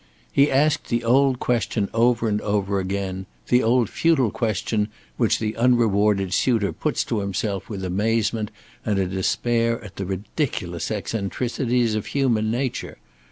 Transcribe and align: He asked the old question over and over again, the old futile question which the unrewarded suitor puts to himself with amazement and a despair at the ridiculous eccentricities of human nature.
He 0.31 0.49
asked 0.49 0.87
the 0.87 1.03
old 1.03 1.37
question 1.39 1.87
over 1.93 2.27
and 2.27 2.41
over 2.41 2.79
again, 2.79 3.27
the 3.49 3.61
old 3.61 3.87
futile 3.87 4.31
question 4.31 4.87
which 5.17 5.37
the 5.37 5.55
unrewarded 5.55 6.33
suitor 6.33 6.73
puts 6.73 7.03
to 7.03 7.19
himself 7.19 7.69
with 7.69 7.83
amazement 7.85 8.49
and 8.83 8.97
a 8.97 9.05
despair 9.05 9.79
at 9.83 9.97
the 9.97 10.07
ridiculous 10.07 10.89
eccentricities 10.89 11.93
of 11.93 12.07
human 12.07 12.49
nature. 12.49 12.97